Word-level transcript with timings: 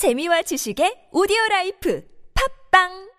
재미와 0.00 0.40
지식의 0.48 1.12
오디오 1.12 1.36
라이프. 1.50 2.00
팝빵! 2.32 3.09